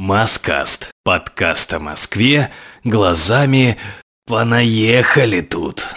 [0.00, 0.92] Маскаст.
[1.04, 2.50] Подкаст о Москве
[2.84, 3.76] глазами
[4.26, 5.94] «Понаехали тут».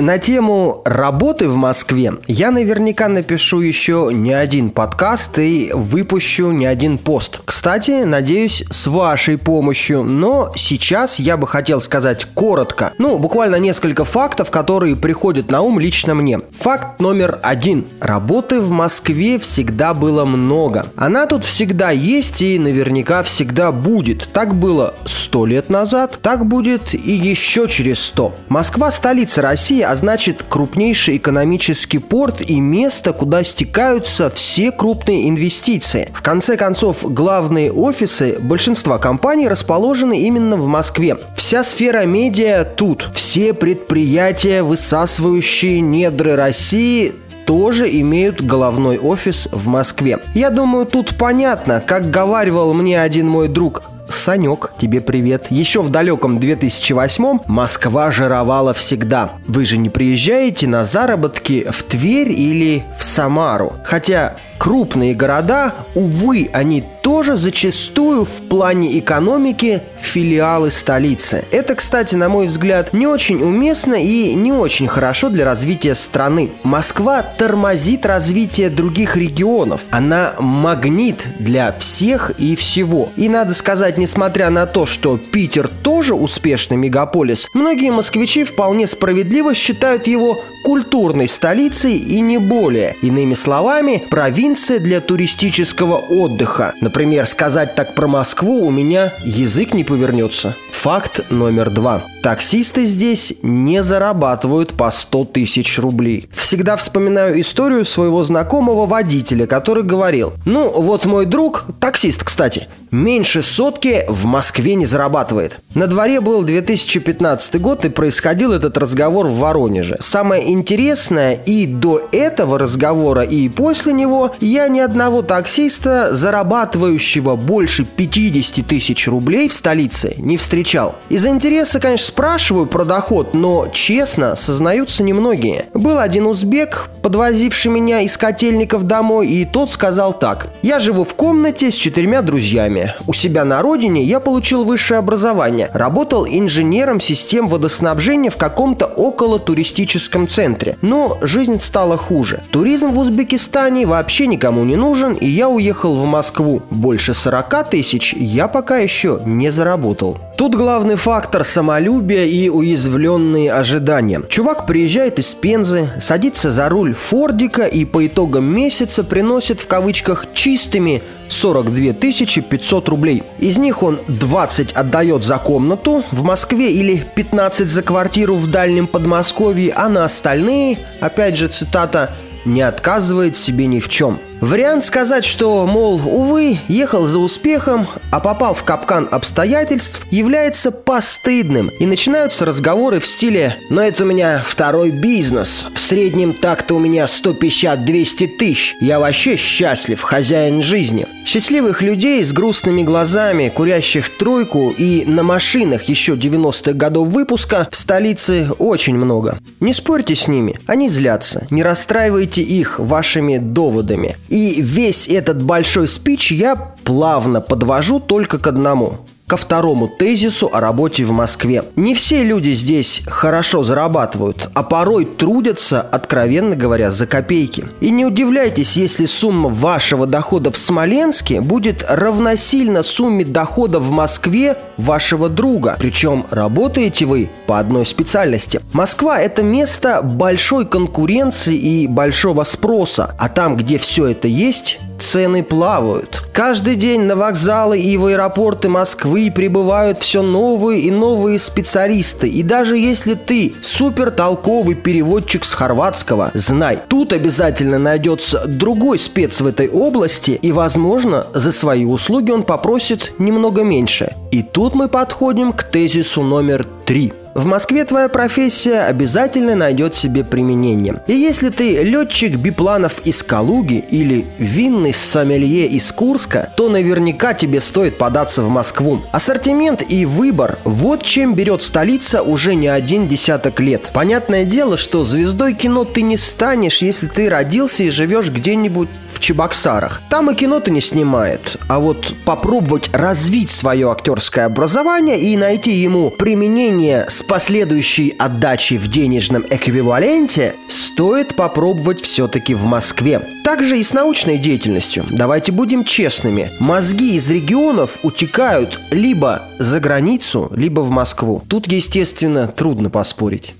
[0.00, 6.64] На тему работы в Москве я наверняка напишу еще не один подкаст и выпущу не
[6.64, 7.42] один пост.
[7.44, 10.02] Кстати, надеюсь, с вашей помощью.
[10.02, 12.94] Но сейчас я бы хотел сказать коротко.
[12.96, 16.40] Ну, буквально несколько фактов, которые приходят на ум лично мне.
[16.58, 17.86] Факт номер один.
[18.00, 20.86] Работы в Москве всегда было много.
[20.96, 24.30] Она тут всегда есть и наверняка всегда будет.
[24.32, 28.34] Так было сто лет назад, так будет и еще через сто.
[28.48, 36.08] Москва столица России, а значит крупнейший экономический порт и место, куда стекаются все крупные инвестиции.
[36.14, 41.16] В конце концов, главные офисы большинства компаний расположены именно в Москве.
[41.34, 43.10] Вся сфера медиа тут.
[43.16, 47.12] Все предприятия, высасывающие недры России,
[47.44, 50.20] тоже имеют головной офис в Москве.
[50.34, 55.46] Я думаю, тут понятно, как говаривал мне один мой друг, Санек, тебе привет.
[55.50, 59.32] Еще в далеком 2008-м Москва жировала всегда.
[59.46, 63.72] Вы же не приезжаете на заработки в Тверь или в Самару.
[63.84, 71.44] Хотя крупные города, увы, они тоже зачастую в плане экономики филиалы столицы.
[71.50, 76.50] Это, кстати, на мой взгляд, не очень уместно и не очень хорошо для развития страны.
[76.62, 79.80] Москва тормозит развитие других регионов.
[79.90, 83.08] Она магнит для всех и всего.
[83.16, 89.54] И надо сказать, несмотря на то, что Питер тоже успешный мегаполис, многие москвичи вполне справедливо
[89.54, 92.96] считают его культурной столицей и не более.
[93.02, 96.74] Иными словами, провинция для туристического отдыха.
[96.80, 100.56] Например, сказать так про Москву у меня язык не повернется.
[100.70, 102.04] Факт номер два.
[102.22, 106.28] Таксисты здесь не зарабатывают по 100 тысяч рублей.
[106.34, 113.42] Всегда вспоминаю историю своего знакомого водителя, который говорил, ну вот мой друг, таксист, кстати, меньше
[113.42, 115.60] сотки в Москве не зарабатывает.
[115.74, 119.96] На дворе был 2015 год и происходил этот разговор в Воронеже.
[120.00, 127.84] Самое интересное, и до этого разговора, и после него я ни одного таксиста, зарабатывающего больше
[127.84, 130.96] 50 тысяч рублей в столице, не встречал.
[131.08, 135.66] Из-за интереса, конечно, спрашиваю про доход, но честно, сознаются немногие.
[135.74, 140.48] Был один узбек, подвозивший меня из котельников домой, и тот сказал так.
[140.60, 142.94] «Я живу в комнате с четырьмя друзьями.
[143.06, 145.70] У себя на родине я получил высшее образование.
[145.72, 150.76] Работал инженером систем водоснабжения в каком-то около туристическом центре.
[150.82, 152.42] Но жизнь стала хуже.
[152.50, 156.62] Туризм в Узбекистане вообще никому не нужен, и я уехал в Москву.
[156.70, 160.18] Больше 40 тысяч я пока еще не заработал.
[160.40, 164.22] Тут главный фактор самолюбия и уязвленные ожидания.
[164.26, 170.24] Чувак приезжает из Пензы, садится за руль Фордика и по итогам месяца приносит в кавычках
[170.32, 173.22] чистыми 42 500 рублей.
[173.38, 178.86] Из них он 20 отдает за комнату в Москве или 15 за квартиру в дальнем
[178.86, 185.26] Подмосковье, а на остальные, опять же цитата, не отказывает себе ни в чем– Вариант сказать,
[185.26, 191.70] что, мол, увы, ехал за успехом, а попал в капкан обстоятельств, является постыдным.
[191.78, 195.66] И начинаются разговоры в стиле «Но это у меня второй бизнес.
[195.74, 198.74] В среднем так-то у меня 150-200 тысяч.
[198.80, 201.06] Я вообще счастлив, хозяин жизни».
[201.26, 207.76] Счастливых людей с грустными глазами, курящих тройку и на машинах еще 90-х годов выпуска в
[207.76, 209.38] столице очень много.
[209.60, 211.46] Не спорьте с ними, они злятся.
[211.50, 214.16] Не расстраивайте их вашими доводами.
[214.30, 216.54] И весь этот большой спич я
[216.84, 218.98] плавно подвожу только к одному
[219.30, 221.62] ко второму тезису о работе в Москве.
[221.76, 227.68] Не все люди здесь хорошо зарабатывают, а порой трудятся, откровенно говоря, за копейки.
[227.80, 234.56] И не удивляйтесь, если сумма вашего дохода в Смоленске будет равносильно сумме дохода в Москве
[234.76, 235.76] вашего друга.
[235.78, 238.60] Причем работаете вы по одной специальности.
[238.72, 245.42] Москва– это место большой конкуренции и большого спроса, а там, где все это есть, цены
[245.42, 246.22] плавают.
[246.32, 252.28] Каждый день на вокзалы и в аэропорты Москвы прибывают все новые и новые специалисты.
[252.28, 259.40] И даже если ты супер толковый переводчик с хорватского, знай, тут обязательно найдется другой спец
[259.40, 264.14] в этой области, и, возможно, за свои услуги он попросит немного меньше.
[264.30, 267.12] И тут мы подходим к тезису номер три.
[267.32, 271.00] В Москве твоя профессия обязательно найдет себе применение.
[271.06, 277.60] И если ты летчик бипланов из Калуги или винный сомелье из Курска, то наверняка тебе
[277.60, 279.00] стоит податься в Москву.
[279.12, 283.90] Ассортимент и выбор– вот чем берет столица уже не один десяток лет.
[283.92, 289.20] Понятное дело, что звездой кино ты не станешь, если ты родился и живешь где-нибудь в
[289.20, 290.02] Чебоксарах.
[290.08, 291.58] Там и кино-то не снимает.
[291.68, 298.88] А вот попробовать развить свое актерское образование и найти ему применение с последующей отдачей в
[298.88, 303.22] денежном эквиваленте стоит попробовать все-таки в Москве.
[303.44, 305.04] Также и с научной деятельностью.
[305.10, 306.50] Давайте будем честными.
[306.58, 311.42] Мозги из регионов утекают либо за границу, либо в Москву.
[311.48, 313.54] Тут, естественно, трудно поспорить.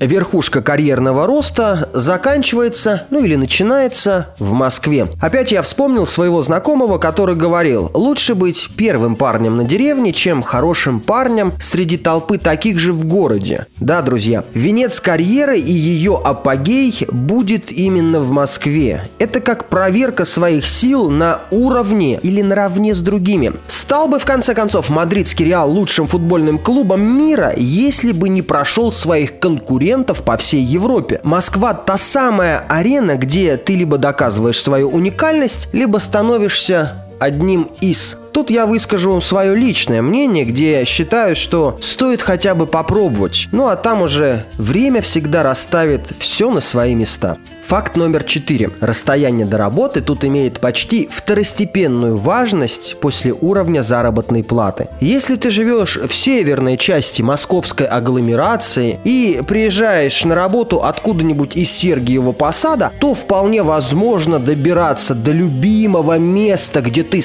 [0.00, 5.06] Верхушка карьерного роста заканчивается, ну или начинается в Москве.
[5.20, 10.98] Опять я вспомнил своего знакомого, который говорил, лучше быть первым парнем на деревне, чем хорошим
[10.98, 13.66] парнем среди толпы таких же в городе.
[13.78, 19.08] Да, друзья, венец карьеры и ее апогей будет именно в Москве.
[19.18, 23.52] Это как проверка своих сил на уровне или наравне с другими.
[23.68, 28.90] Стал бы в конце концов мадридский Реал лучшим футбольным клубом мира, если бы не прошел
[28.90, 31.20] своих конкурентов конкурентов по всей Европе.
[31.22, 38.16] Москва– та самая арена, где ты либо доказываешь свою уникальность, либо становишься одним из.
[38.34, 43.46] Тут я выскажу свое личное мнение, где считаю, что стоит хотя бы попробовать.
[43.52, 47.38] Ну а там уже время всегда расставит все на свои места.
[47.64, 48.70] Факт номер четыре.
[48.80, 54.88] Расстояние до работы тут имеет почти второстепенную важность после уровня заработной платы.
[55.00, 62.32] Если ты живешь в северной части московской агломерации и приезжаешь на работу откуда-нибудь из Сергиева
[62.32, 67.22] Посада, то вполне возможно добираться до любимого места, где ты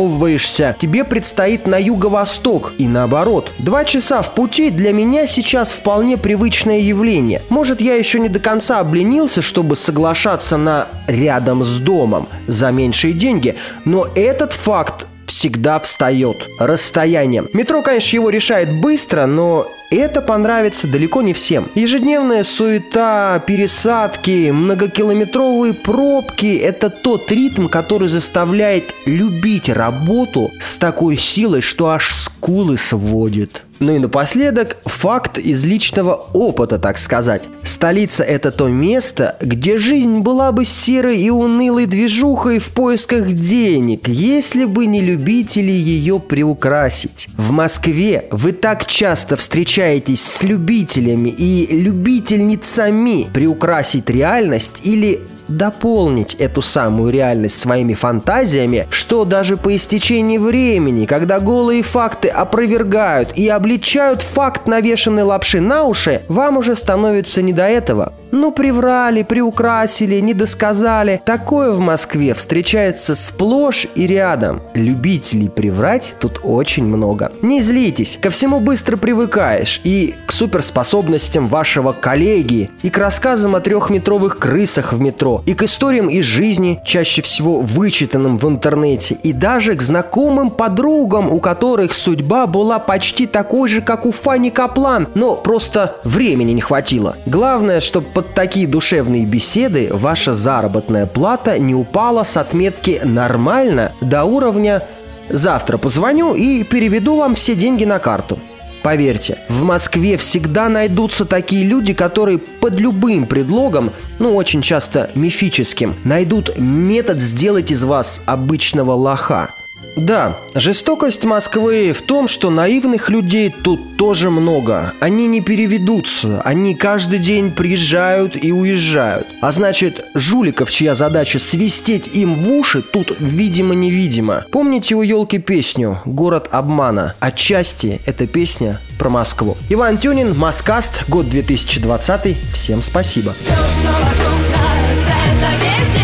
[0.00, 0.76] самореализовываешься.
[0.78, 3.52] Тебе предстоит на юго-восток и наоборот.
[3.58, 7.42] Два часа в пути для меня сейчас вполне привычное явление.
[7.48, 13.12] Может, я еще не до конца обленился чтобы соглашаться на рядом с домом за меньшие
[13.12, 16.48] деньги, но этот факт всегда встает.
[16.58, 17.44] Расстояние.
[17.52, 21.68] Метро, конечно, его решает быстро, но это понравится далеко не всем.
[21.74, 31.60] Ежедневная суета, пересадки, многокилометровые пробки– это тот ритм, который заставляет любить работу с такой силой,
[31.60, 33.64] что аж скулы сводит.
[33.80, 37.44] Ну и напоследок, факт из личного опыта, так сказать.
[37.62, 44.06] Столица– это то место, где жизнь была бы серой и унылой движухой в поисках денег,
[44.06, 47.28] если бы не любители ее приукрасить.
[47.38, 55.20] В Москве вы так часто встречаетесь с любителями и любительницами приукрасить реальность или
[55.50, 63.32] дополнить эту самую реальность своими фантазиями, что даже по истечении времени, когда голые факты опровергают
[63.34, 68.12] и обличают факт навешанной лапши на уши, вам уже становится не до этого.
[68.32, 71.20] Ну, приврали, приукрасили, недосказали.
[71.24, 74.62] Такое в Москве встречается сплошь и рядом.
[74.74, 77.32] Любителей приврать тут очень много.
[77.42, 79.80] Не злитесь, ко всему быстро привыкаешь.
[79.82, 85.62] И к суперспособностям вашего коллеги, и к рассказам о трехметровых крысах в метро, и к
[85.64, 91.94] историям из жизни, чаще всего вычитанным в интернете, и даже к знакомым подругам, у которых
[91.94, 97.16] судьба была почти такой же, как у Фанни Каплан, но просто времени не хватило.
[97.26, 104.24] Главное, чтобы под такие душевные беседы ваша заработная плата не упала с отметки «нормально» до
[104.24, 104.82] уровня
[105.30, 108.38] «завтра позвоню и переведу вам все деньги на карту».
[108.82, 115.96] Поверьте, в Москве всегда найдутся такие люди, которые под любым предлогом, ну очень часто мифическим,
[116.04, 119.48] найдут метод сделать из вас обычного лоха–
[119.96, 124.92] да, жестокость Москвы в том, что наивных людей тут тоже много.
[125.00, 129.26] Они не переведутся, они каждый день приезжают и уезжают.
[129.40, 134.44] А значит, жуликов, чья задача свистеть им в уши, тут видимо-невидимо.
[134.50, 137.14] Помните у елки песню «Город обмана»?
[137.20, 139.56] Отчасти эта песня про Москву.
[139.68, 142.36] Иван Тюнин, Маскаст, год 2020.
[142.52, 143.32] Всем спасибо.
[143.32, 146.00] Все, что вокруг нас, это ветер.